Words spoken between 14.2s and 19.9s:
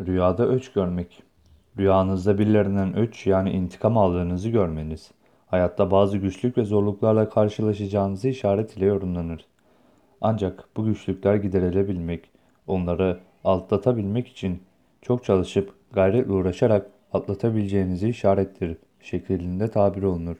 için çok çalışıp gayretle uğraşarak atlatabileceğinizi işarettir şeklinde